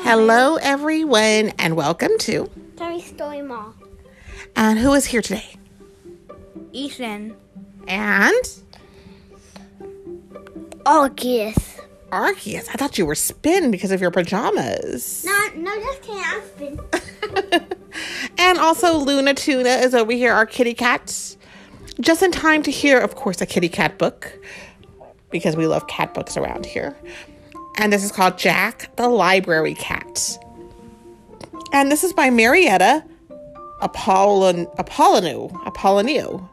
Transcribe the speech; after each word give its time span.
Hello, 0.00 0.56
everyone, 0.56 1.52
and 1.58 1.76
welcome 1.76 2.16
to. 2.20 2.50
Toy 2.76 2.98
Story 2.98 3.42
Mall. 3.42 3.74
And 4.56 4.78
who 4.78 4.92
is 4.94 5.06
here 5.06 5.22
today? 5.22 5.56
Ethan. 6.72 7.36
And 7.86 8.44
Arceus. 10.84 11.80
Arceus. 12.10 12.68
I 12.68 12.72
thought 12.72 12.98
you 12.98 13.06
were 13.06 13.14
Spin 13.14 13.70
because 13.70 13.90
of 13.90 14.00
your 14.00 14.10
pajamas. 14.10 15.24
No, 15.24 15.48
no, 15.56 15.74
just. 15.80 16.08
I'm 16.08 16.42
Spin. 16.42 16.80
and 18.38 18.58
also, 18.58 18.96
Luna 18.98 19.34
Tuna 19.34 19.68
is 19.68 19.94
over 19.94 20.12
here, 20.12 20.32
our 20.32 20.46
kitty 20.46 20.74
cat. 20.74 21.36
Just 22.00 22.22
in 22.22 22.32
time 22.32 22.62
to 22.62 22.70
hear, 22.70 22.98
of 22.98 23.14
course, 23.14 23.40
a 23.40 23.46
kitty 23.46 23.68
cat 23.68 23.98
book 23.98 24.38
because 25.30 25.56
we 25.56 25.66
love 25.66 25.86
cat 25.86 26.14
books 26.14 26.36
around 26.36 26.66
here. 26.66 26.96
And 27.76 27.92
this 27.92 28.04
is 28.04 28.12
called 28.12 28.38
Jack 28.38 28.94
the 28.96 29.08
Library 29.08 29.74
Cat. 29.74 30.38
And 31.72 31.90
this 31.90 32.04
is 32.04 32.12
by 32.12 32.30
Marietta 32.30 33.04
Apollon 33.80 34.66
Apollonu. 34.78 35.50
Apollonio. 35.64 36.48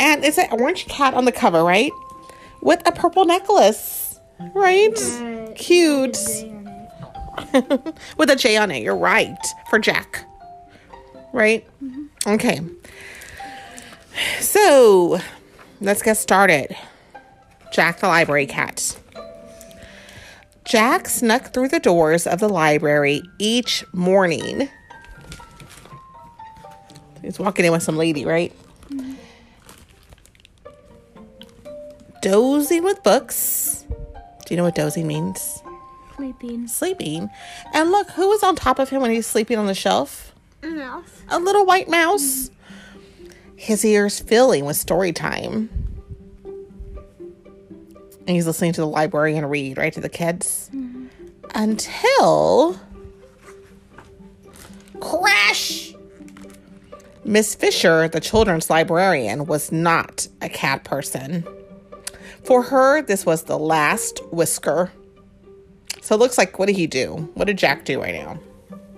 And 0.00 0.24
it's 0.24 0.38
an 0.38 0.48
orange 0.50 0.86
cat 0.86 1.14
on 1.14 1.24
the 1.24 1.32
cover, 1.32 1.62
right? 1.62 1.92
With 2.60 2.86
a 2.86 2.92
purple 2.92 3.24
necklace. 3.24 4.18
Right? 4.54 4.94
Cute. 5.56 6.18
With 8.16 8.30
a 8.30 8.36
J 8.36 8.56
on 8.56 8.70
it, 8.70 8.82
you're 8.82 8.96
right. 8.96 9.38
For 9.70 9.78
Jack. 9.78 10.28
Right? 11.32 11.66
Mm-hmm. 11.82 12.04
Okay. 12.26 12.60
So 14.40 15.20
let's 15.80 16.02
get 16.02 16.16
started. 16.16 16.76
Jack 17.72 18.00
the 18.00 18.08
Library 18.08 18.46
Cat. 18.46 18.98
Jack 20.72 21.06
snuck 21.06 21.52
through 21.52 21.68
the 21.68 21.80
doors 21.80 22.26
of 22.26 22.40
the 22.40 22.48
library 22.48 23.20
each 23.38 23.84
morning. 23.92 24.70
He's 27.20 27.38
walking 27.38 27.66
in 27.66 27.72
with 27.72 27.82
some 27.82 27.98
lady, 27.98 28.24
right? 28.24 28.54
Dozing 32.22 32.84
with 32.84 33.02
books. 33.02 33.84
Do 34.46 34.54
you 34.54 34.56
know 34.56 34.64
what 34.64 34.74
dozing 34.74 35.06
means? 35.06 35.62
Sleeping. 36.16 36.66
Sleeping. 36.66 37.28
And 37.74 37.90
look, 37.90 38.08
who 38.12 38.30
was 38.30 38.42
on 38.42 38.56
top 38.56 38.78
of 38.78 38.88
him 38.88 39.02
when 39.02 39.10
he's 39.10 39.26
sleeping 39.26 39.58
on 39.58 39.66
the 39.66 39.74
shelf? 39.74 40.34
A 40.62 40.68
mouse. 40.68 41.22
A 41.28 41.38
little 41.38 41.66
white 41.66 41.90
mouse. 41.90 42.50
His 43.56 43.84
ears 43.84 44.20
filling 44.20 44.64
with 44.64 44.76
story 44.76 45.12
time. 45.12 45.81
And 48.26 48.30
he's 48.36 48.46
listening 48.46 48.72
to 48.74 48.80
the 48.80 48.86
librarian 48.86 49.46
read, 49.46 49.78
right, 49.78 49.92
to 49.92 50.00
the 50.00 50.08
kids. 50.08 50.70
Mm-hmm. 50.72 51.06
Until. 51.54 52.78
Crash! 55.00 55.92
Miss 57.24 57.54
Fisher, 57.54 58.08
the 58.08 58.20
children's 58.20 58.68
librarian, 58.68 59.46
was 59.46 59.70
not 59.70 60.26
a 60.40 60.48
cat 60.48 60.84
person. 60.84 61.46
For 62.44 62.62
her, 62.62 63.02
this 63.02 63.24
was 63.24 63.44
the 63.44 63.58
last 63.58 64.20
whisker. 64.32 64.90
So 66.00 66.16
it 66.16 66.18
looks 66.18 66.36
like, 66.36 66.58
what 66.58 66.66
did 66.66 66.76
he 66.76 66.86
do? 66.88 67.30
What 67.34 67.44
did 67.44 67.58
Jack 67.58 67.84
do 67.84 68.00
right 68.00 68.14
now? 68.14 68.40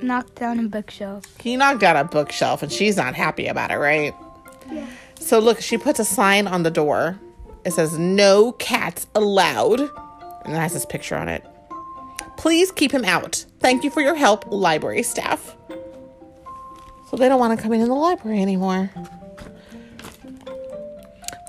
Knocked 0.00 0.36
down 0.36 0.58
a 0.58 0.62
bookshelf. 0.64 1.24
He 1.38 1.56
knocked 1.56 1.80
down 1.80 1.96
a 1.96 2.04
bookshelf 2.04 2.62
and 2.62 2.72
she's 2.72 2.96
not 2.96 3.14
happy 3.14 3.46
about 3.46 3.70
it, 3.70 3.76
right? 3.76 4.14
Yeah. 4.70 4.86
So 5.18 5.38
look, 5.38 5.60
she 5.60 5.76
puts 5.78 5.98
a 5.98 6.04
sign 6.04 6.46
on 6.46 6.62
the 6.62 6.70
door. 6.70 7.18
It 7.64 7.72
says 7.72 7.98
no 7.98 8.52
cats 8.52 9.06
allowed. 9.14 9.80
And 9.80 10.52
it 10.52 10.58
has 10.58 10.74
this 10.74 10.84
picture 10.84 11.16
on 11.16 11.28
it. 11.28 11.44
Please 12.36 12.70
keep 12.70 12.92
him 12.92 13.04
out. 13.04 13.44
Thank 13.60 13.84
you 13.84 13.90
for 13.90 14.02
your 14.02 14.14
help, 14.14 14.44
library 14.50 15.02
staff. 15.02 15.56
So 17.10 17.16
they 17.16 17.28
don't 17.28 17.40
want 17.40 17.56
to 17.56 17.62
come 17.62 17.72
in 17.72 17.80
the 17.80 17.94
library 17.94 18.42
anymore. 18.42 18.90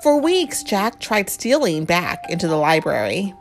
For 0.02 0.20
weeks, 0.20 0.62
Jack 0.62 1.00
tried 1.00 1.28
stealing 1.28 1.84
back 1.84 2.24
into 2.30 2.46
the 2.46 2.56
library. 2.56 3.34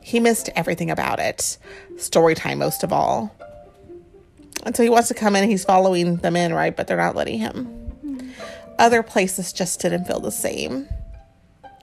He 0.00 0.20
missed 0.20 0.50
everything 0.54 0.90
about 0.90 1.18
it, 1.18 1.58
story 1.96 2.34
time 2.34 2.58
most 2.58 2.84
of 2.84 2.92
all. 2.92 3.34
And 4.64 4.76
so 4.76 4.82
he 4.82 4.88
wants 4.88 5.08
to 5.08 5.14
come 5.14 5.34
in, 5.34 5.50
he's 5.50 5.64
following 5.64 6.16
them 6.16 6.36
in, 6.36 6.54
right? 6.54 6.76
But 6.76 6.86
they're 6.86 6.96
not 6.96 7.16
letting 7.16 7.38
him. 7.38 8.32
Other 8.78 9.02
places 9.02 9.52
just 9.52 9.80
didn't 9.80 10.04
feel 10.04 10.20
the 10.20 10.30
same. 10.30 10.88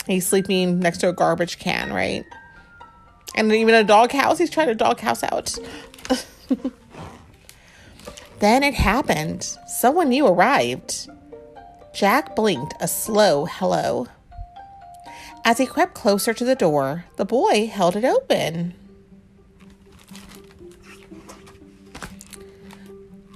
He's 0.09 0.25
sleeping 0.25 0.79
next 0.79 0.97
to 1.01 1.09
a 1.09 1.13
garbage 1.13 1.59
can, 1.59 1.93
right? 1.93 2.25
And 3.35 3.53
even 3.53 3.75
a 3.75 3.83
doghouse, 3.83 4.39
he's 4.39 4.49
trying 4.49 4.69
to 4.69 4.73
doghouse 4.73 5.21
out. 5.21 5.55
then 8.39 8.63
it 8.63 8.73
happened. 8.73 9.43
Someone 9.67 10.09
new 10.09 10.25
arrived. 10.25 11.07
Jack 11.93 12.35
blinked 12.35 12.73
a 12.81 12.87
slow 12.87 13.45
hello. 13.45 14.07
As 15.45 15.59
he 15.59 15.67
crept 15.67 15.93
closer 15.93 16.33
to 16.33 16.43
the 16.43 16.55
door, 16.55 17.05
the 17.17 17.25
boy 17.25 17.67
held 17.67 17.95
it 17.95 18.03
open. 18.03 18.73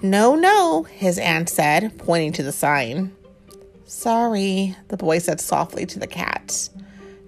No, 0.02 0.34
no, 0.34 0.82
his 0.82 1.20
aunt 1.20 1.50
said, 1.50 2.00
pointing 2.00 2.34
to 2.34 2.42
the 2.42 2.52
sign. 2.52 3.16
Sorry, 3.94 4.76
the 4.88 4.98
boy 4.98 5.20
said 5.20 5.40
softly 5.40 5.86
to 5.86 6.00
the 6.00 6.08
cat. 6.08 6.68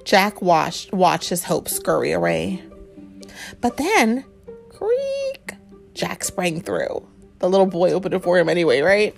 Jack 0.04 0.42
watched, 0.42 0.92
watched 0.92 1.30
his 1.30 1.44
hope 1.44 1.70
scurry 1.70 2.12
away. 2.12 2.62
But 3.62 3.78
then, 3.78 4.26
creak, 4.70 5.54
Jack 5.94 6.24
sprang 6.24 6.60
through. 6.60 7.08
The 7.40 7.50
little 7.50 7.68
boy 7.68 7.92
opened 7.92 8.16
it 8.16 8.24
for 8.24 8.38
him 8.38 8.50
anyway, 8.50 8.82
right? 8.82 9.16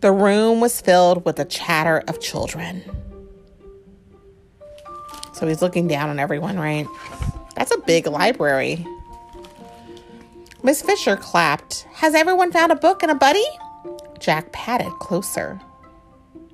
The 0.00 0.12
room 0.12 0.60
was 0.60 0.80
filled 0.82 1.24
with 1.24 1.36
the 1.36 1.46
chatter 1.46 2.04
of 2.06 2.20
children. 2.20 2.82
So 5.32 5.48
he's 5.48 5.62
looking 5.62 5.88
down 5.88 6.10
on 6.10 6.18
everyone, 6.20 6.58
right? 6.58 6.86
That's 7.56 7.72
a 7.72 7.78
big 7.78 8.06
library. 8.06 8.86
Miss 10.62 10.82
Fisher 10.82 11.16
clapped. 11.16 11.86
Has 11.94 12.14
everyone 12.14 12.52
found 12.52 12.70
a 12.70 12.76
book 12.76 13.02
and 13.02 13.10
a 13.10 13.16
buddy? 13.16 13.44
Jack 14.24 14.52
patted 14.52 14.90
closer. 15.00 15.60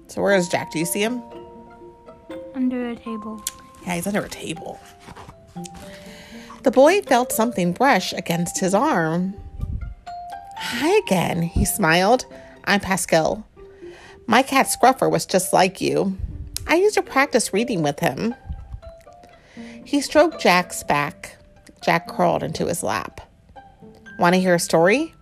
So 0.09 0.21
where 0.21 0.35
is 0.35 0.49
Jack? 0.49 0.73
Do 0.73 0.81
you 0.81 0.85
see 0.85 1.03
him? 1.03 1.23
Under 2.57 2.89
a 2.89 2.97
table. 2.97 3.45
Yeah, 3.87 3.95
he's 3.95 4.09
under 4.09 4.25
a 4.25 4.29
table. 4.29 4.81
The 6.65 6.73
boy 6.73 7.01
felt 7.03 7.31
something 7.31 7.73
brush 7.73 8.13
against 8.13 8.59
his 8.59 8.75
arm. 8.75 9.35
Hi 10.57 10.99
again, 10.99 11.43
he 11.43 11.65
smiled. 11.65 12.27
I'm 12.65 12.81
Pascal. 12.81 13.47
My 14.27 14.43
cat 14.43 14.67
Scruffer 14.67 15.09
was 15.09 15.25
just 15.25 15.53
like 15.53 15.81
you. 15.81 16.19
I 16.67 16.75
used 16.75 16.97
to 16.97 17.03
practice 17.03 17.53
reading 17.53 17.83
with 17.83 18.01
him. 18.01 18.35
He 19.85 20.01
stroked 20.01 20.41
Jack's 20.41 20.83
back. 20.83 21.37
Jack 21.83 22.09
crawled 22.09 22.43
into 22.43 22.67
his 22.67 22.83
lap. 22.83 23.21
Want 24.19 24.35
to 24.35 24.41
hear 24.41 24.57
a 24.57 24.61
story? 24.61 25.15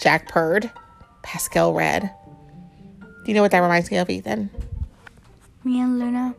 Jack 0.00 0.28
purred. 0.28 0.70
Pascal 1.30 1.72
read. 1.74 2.10
Do 3.00 3.08
you 3.26 3.34
know 3.34 3.42
what 3.42 3.52
that 3.52 3.60
reminds 3.60 3.88
me 3.88 3.98
of, 3.98 4.10
Ethan? 4.10 4.50
Me 5.62 5.80
and 5.80 6.00
Luna. 6.00 6.34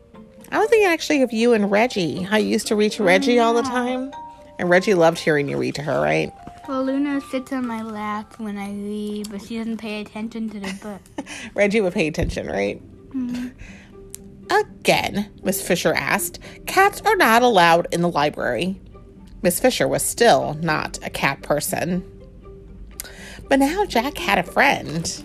I 0.50 0.58
was 0.58 0.68
thinking 0.68 0.86
actually 0.86 1.22
of 1.22 1.32
you 1.32 1.54
and 1.54 1.70
Reggie. 1.70 2.20
How 2.20 2.36
you 2.36 2.48
used 2.48 2.66
to 2.66 2.76
read 2.76 2.92
to 2.92 3.02
oh, 3.02 3.06
Reggie 3.06 3.38
all 3.38 3.54
the 3.54 3.62
time. 3.62 4.12
And 4.58 4.68
Reggie 4.68 4.92
loved 4.92 5.18
hearing 5.18 5.48
you 5.48 5.56
read 5.56 5.76
to 5.76 5.82
her, 5.82 5.98
right? 5.98 6.30
Well, 6.68 6.84
Luna 6.84 7.22
sits 7.22 7.54
on 7.54 7.66
my 7.66 7.80
lap 7.80 8.38
when 8.38 8.58
I 8.58 8.70
read, 8.70 9.30
but 9.30 9.40
she 9.40 9.56
doesn't 9.56 9.78
pay 9.78 10.02
attention 10.02 10.50
to 10.50 10.60
the 10.60 10.78
book. 10.82 11.26
Reggie 11.54 11.80
would 11.80 11.94
pay 11.94 12.06
attention, 12.06 12.46
right? 12.46 12.78
Mm-hmm. 13.14 13.48
Again, 14.50 15.30
Miss 15.42 15.66
Fisher 15.66 15.94
asked. 15.94 16.38
Cats 16.66 17.00
are 17.06 17.16
not 17.16 17.40
allowed 17.40 17.86
in 17.92 18.02
the 18.02 18.10
library. 18.10 18.78
Miss 19.40 19.58
Fisher 19.58 19.88
was 19.88 20.02
still 20.02 20.52
not 20.60 20.98
a 21.02 21.08
cat 21.08 21.40
person. 21.40 22.04
But 23.48 23.58
now 23.58 23.84
Jack 23.84 24.18
had 24.18 24.38
a 24.38 24.42
friend. 24.42 25.24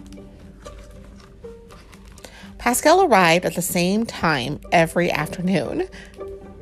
Pascal 2.57 3.03
arrived 3.03 3.45
at 3.45 3.55
the 3.55 3.61
same 3.61 4.05
time 4.05 4.59
every 4.71 5.11
afternoon. 5.11 5.87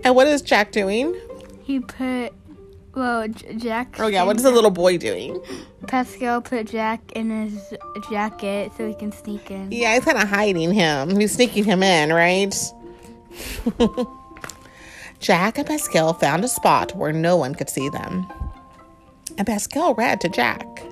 And 0.03 0.15
what 0.15 0.27
is 0.27 0.42
Jack 0.42 0.71
doing? 0.71 1.19
He 1.63 1.80
put, 1.80 2.31
well, 2.94 3.27
J- 3.27 3.56
Jack. 3.56 3.95
Oh, 4.00 4.07
yeah, 4.07 4.24
what 4.24 4.38
is 4.38 4.44
the 4.44 4.51
little 4.51 4.69
boy 4.69 4.97
doing? 5.00 5.42
Pascal 5.88 6.42
put 6.42 6.68
Jack 6.68 7.12
in 7.13 7.30
his 7.31 7.74
jacket 8.12 8.71
so 8.77 8.88
he 8.88 8.94
can 8.94 9.12
sneak 9.12 9.50
in. 9.50 9.71
Yeah, 9.71 9.95
he's 9.95 10.06
kind 10.06 10.18
of 10.21 10.30
hiding 10.30 10.74
him. 10.74 11.19
He's 11.19 11.31
sneaking 11.31 11.63
him 11.63 11.81
in, 11.81 12.13
right? 12.13 12.53
Jack 15.19 15.57
and 15.57 15.65
Pascal 15.65 16.13
found 16.13 16.44
a 16.44 16.48
spot 16.48 16.95
where 16.95 17.12
no 17.12 17.36
one 17.36 17.56
could 17.56 17.69
see 17.69 17.89
them. 17.89 18.27
And 19.39 19.48
Pascal 19.48 19.95
read 19.95 20.21
to 20.21 20.30
Jack. 20.30 20.84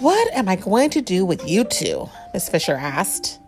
What 0.00 0.30
am 0.34 0.50
I 0.50 0.56
going 0.56 0.90
to 0.90 1.00
do 1.00 1.24
with 1.24 1.48
you 1.48 1.64
two? 1.64 2.10
Miss 2.34 2.46
Fisher 2.46 2.74
asked. 2.74 3.40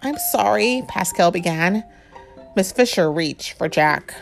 I'm 0.00 0.18
sorry, 0.32 0.82
Pascal 0.88 1.30
began. 1.30 1.84
Miss 2.56 2.72
Fisher 2.72 3.12
reached 3.12 3.52
for 3.52 3.68
Jack. 3.68 4.12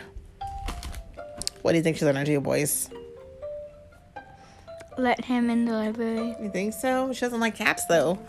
What 1.63 1.71
do 1.71 1.77
you 1.77 1.83
think 1.83 1.97
she's 1.97 2.05
gonna 2.05 2.23
do, 2.23 2.39
boys? 2.39 2.91
Let 4.99 5.25
him 5.25 5.49
in 5.49 5.65
the 5.65 5.71
library. 5.71 6.35
You 6.39 6.51
think 6.51 6.75
so? 6.75 7.11
She 7.11 7.21
doesn't 7.21 7.39
like 7.39 7.55
cats, 7.55 7.85
though. 7.85 8.19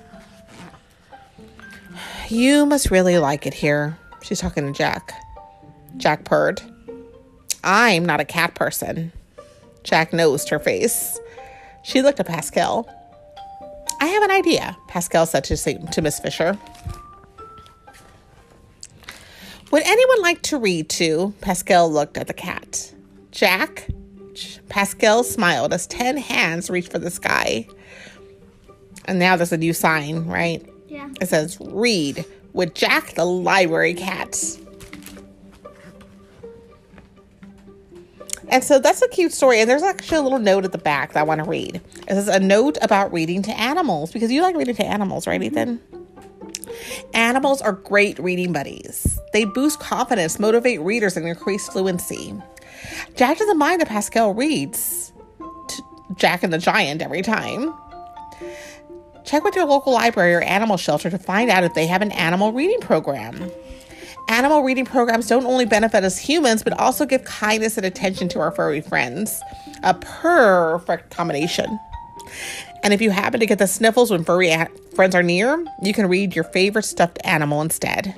You 2.30 2.64
must 2.64 2.90
really 2.90 3.18
like 3.18 3.46
it 3.46 3.52
here. 3.52 3.98
She's 4.22 4.40
talking 4.40 4.64
to 4.64 4.72
Jack. 4.72 5.12
Jack 5.98 6.24
purred. 6.24 6.62
I'm 7.62 8.06
not 8.06 8.20
a 8.20 8.24
cat 8.24 8.54
person. 8.54 9.12
Jack 9.84 10.14
nosed 10.14 10.48
her 10.48 10.58
face. 10.58 11.20
She 11.82 12.00
looked 12.00 12.18
at 12.18 12.26
Pascal. 12.26 12.88
I 14.02 14.06
have 14.06 14.24
an 14.24 14.32
idea, 14.32 14.76
Pascal 14.88 15.26
said 15.26 15.44
to, 15.44 15.56
to 15.56 16.02
Miss 16.02 16.18
Fisher. 16.18 16.58
Would 19.70 19.84
anyone 19.86 20.22
like 20.22 20.42
to 20.42 20.58
read 20.58 20.88
to? 20.88 21.32
Pascal 21.40 21.88
looked 21.88 22.18
at 22.18 22.26
the 22.26 22.34
cat. 22.34 22.92
Jack? 23.30 23.86
Pascal 24.68 25.22
smiled 25.22 25.72
as 25.72 25.86
10 25.86 26.16
hands 26.16 26.68
reached 26.68 26.90
for 26.90 26.98
the 26.98 27.12
sky. 27.12 27.68
And 29.04 29.20
now 29.20 29.36
there's 29.36 29.52
a 29.52 29.56
new 29.56 29.72
sign, 29.72 30.26
right? 30.26 30.68
Yeah. 30.88 31.08
It 31.20 31.28
says, 31.28 31.56
read 31.60 32.24
with 32.54 32.74
Jack 32.74 33.14
the 33.14 33.24
library 33.24 33.94
cat. 33.94 34.36
And 38.52 38.62
so 38.62 38.78
that's 38.78 39.00
a 39.00 39.08
cute 39.08 39.32
story. 39.32 39.60
And 39.60 39.68
there's 39.68 39.82
actually 39.82 40.18
a 40.18 40.22
little 40.22 40.38
note 40.38 40.66
at 40.66 40.72
the 40.72 40.78
back 40.78 41.14
that 41.14 41.20
I 41.20 41.22
want 41.22 41.42
to 41.42 41.48
read. 41.48 41.76
It 41.76 42.08
says 42.08 42.28
a 42.28 42.38
note 42.38 42.76
about 42.82 43.10
reading 43.10 43.42
to 43.44 43.50
animals 43.58 44.12
because 44.12 44.30
you 44.30 44.42
like 44.42 44.54
reading 44.54 44.74
to 44.76 44.84
animals, 44.84 45.26
right, 45.26 45.42
Ethan? 45.42 45.80
Animals 47.14 47.62
are 47.62 47.72
great 47.72 48.18
reading 48.18 48.52
buddies. 48.52 49.18
They 49.32 49.46
boost 49.46 49.80
confidence, 49.80 50.38
motivate 50.38 50.80
readers, 50.82 51.16
and 51.16 51.26
increase 51.26 51.66
fluency. 51.68 52.34
Jack 53.16 53.38
doesn't 53.38 53.58
mind 53.58 53.80
that 53.80 53.88
Pascal 53.88 54.34
reads 54.34 55.12
Jack 56.16 56.42
and 56.42 56.52
the 56.52 56.58
Giant 56.58 57.00
every 57.00 57.22
time. 57.22 57.72
Check 59.24 59.44
with 59.44 59.56
your 59.56 59.64
local 59.64 59.94
library 59.94 60.34
or 60.34 60.42
animal 60.42 60.76
shelter 60.76 61.08
to 61.08 61.18
find 61.18 61.48
out 61.48 61.64
if 61.64 61.72
they 61.72 61.86
have 61.86 62.02
an 62.02 62.12
animal 62.12 62.52
reading 62.52 62.80
program. 62.80 63.50
Animal 64.28 64.62
reading 64.62 64.84
programs 64.84 65.26
don't 65.26 65.44
only 65.44 65.66
benefit 65.66 66.04
us 66.04 66.18
humans, 66.18 66.62
but 66.62 66.78
also 66.78 67.04
give 67.04 67.24
kindness 67.24 67.76
and 67.76 67.84
attention 67.84 68.28
to 68.30 68.40
our 68.40 68.50
furry 68.50 68.80
friends. 68.80 69.40
A 69.82 69.94
perfect 69.94 71.10
combination. 71.10 71.78
And 72.82 72.92
if 72.94 73.00
you 73.00 73.10
happen 73.10 73.40
to 73.40 73.46
get 73.46 73.58
the 73.58 73.66
sniffles 73.66 74.10
when 74.10 74.24
furry 74.24 74.50
a- 74.50 74.68
friends 74.94 75.14
are 75.14 75.22
near, 75.22 75.64
you 75.82 75.92
can 75.92 76.08
read 76.08 76.34
your 76.34 76.44
favorite 76.44 76.84
stuffed 76.84 77.18
animal 77.24 77.60
instead. 77.60 78.14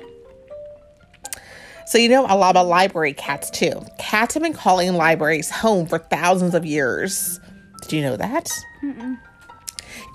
So, 1.87 1.99
you 1.99 2.09
know 2.09 2.25
a 2.27 2.35
lot 2.35 2.51
about 2.51 2.65
library 2.67 3.13
cats 3.13 3.51
too. 3.51 3.85
Cats 3.99 4.33
have 4.33 4.41
been 4.41 4.53
calling 4.53 4.93
libraries 4.95 5.51
home 5.51 5.85
for 5.85 5.99
thousands 5.99 6.55
of 6.55 6.65
years. 6.65 7.39
Did 7.83 7.91
you 7.93 8.01
know 8.01 8.17
that? 8.17 8.49
Mm-mm. 8.83 9.19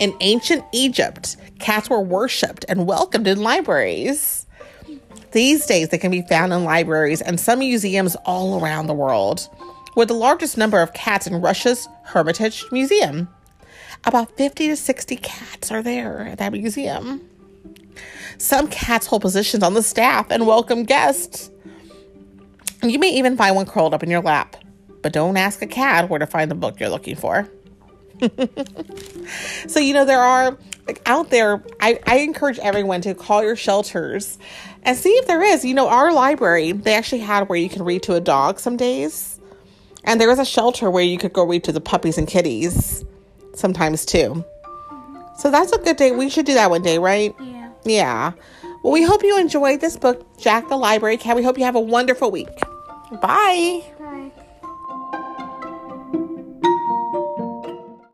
In 0.00 0.14
ancient 0.20 0.64
Egypt, 0.72 1.36
cats 1.60 1.88
were 1.88 2.00
worshipped 2.00 2.64
and 2.68 2.86
welcomed 2.86 3.28
in 3.28 3.42
libraries. 3.42 4.46
These 5.32 5.66
days, 5.66 5.90
they 5.90 5.98
can 5.98 6.10
be 6.10 6.22
found 6.22 6.52
in 6.52 6.64
libraries 6.64 7.22
and 7.22 7.38
some 7.38 7.60
museums 7.60 8.16
all 8.24 8.60
around 8.60 8.86
the 8.86 8.94
world, 8.94 9.48
with 9.94 10.08
the 10.08 10.14
largest 10.14 10.58
number 10.58 10.80
of 10.80 10.92
cats 10.92 11.26
in 11.26 11.40
Russia's 11.40 11.88
Hermitage 12.04 12.64
Museum. 12.72 13.28
About 14.04 14.36
50 14.36 14.68
to 14.68 14.76
60 14.76 15.16
cats 15.16 15.70
are 15.70 15.82
there 15.82 16.26
at 16.26 16.38
that 16.38 16.52
museum. 16.52 17.20
Some 18.38 18.68
cats 18.68 19.06
hold 19.06 19.22
positions 19.22 19.62
on 19.62 19.74
the 19.74 19.82
staff 19.82 20.30
and 20.30 20.46
welcome 20.46 20.84
guests. 20.84 21.50
You 22.82 22.98
may 22.98 23.14
even 23.14 23.36
find 23.36 23.54
one 23.54 23.66
curled 23.66 23.92
up 23.92 24.02
in 24.02 24.10
your 24.10 24.22
lap, 24.22 24.56
but 25.02 25.12
don't 25.12 25.36
ask 25.36 25.60
a 25.60 25.66
cat 25.66 26.08
where 26.08 26.18
to 26.18 26.26
find 26.26 26.50
the 26.50 26.54
book 26.54 26.80
you're 26.80 26.88
looking 26.88 27.16
for. 27.16 27.48
so, 29.66 29.78
you 29.78 29.92
know, 29.92 30.04
there 30.04 30.20
are 30.20 30.58
like, 30.90 31.02
out 31.06 31.30
there, 31.30 31.62
I, 31.78 32.00
I 32.04 32.18
encourage 32.18 32.58
everyone 32.58 33.00
to 33.02 33.14
call 33.14 33.44
your 33.44 33.54
shelters 33.54 34.38
and 34.82 34.96
see 34.96 35.10
if 35.10 35.28
there 35.28 35.42
is. 35.42 35.64
You 35.64 35.74
know, 35.74 35.88
our 35.88 36.12
library, 36.12 36.72
they 36.72 36.94
actually 36.94 37.20
had 37.20 37.48
where 37.48 37.58
you 37.58 37.68
can 37.68 37.84
read 37.84 38.02
to 38.04 38.14
a 38.14 38.20
dog 38.20 38.58
some 38.58 38.76
days. 38.76 39.38
And 40.02 40.20
there 40.20 40.28
was 40.28 40.40
a 40.40 40.44
shelter 40.44 40.90
where 40.90 41.04
you 41.04 41.16
could 41.16 41.32
go 41.32 41.44
read 41.44 41.62
to 41.64 41.72
the 41.72 41.80
puppies 41.80 42.18
and 42.18 42.26
kitties 42.26 43.04
sometimes 43.54 44.04
too. 44.04 44.44
So 45.38 45.50
that's 45.50 45.70
a 45.70 45.78
good 45.78 45.96
day. 45.96 46.10
We 46.10 46.28
should 46.28 46.46
do 46.46 46.54
that 46.54 46.70
one 46.70 46.82
day, 46.82 46.98
right? 46.98 47.34
Yeah. 47.38 47.70
Yeah. 47.84 48.32
Well, 48.82 48.92
we 48.92 49.04
hope 49.04 49.22
you 49.22 49.38
enjoyed 49.38 49.80
this 49.80 49.96
book, 49.96 50.26
Jack 50.38 50.68
the 50.68 50.76
Library 50.76 51.18
Cat. 51.18 51.36
We 51.36 51.44
hope 51.44 51.56
you 51.56 51.64
have 51.64 51.76
a 51.76 51.80
wonderful 51.80 52.32
week. 52.32 52.48
Bye. 53.22 53.84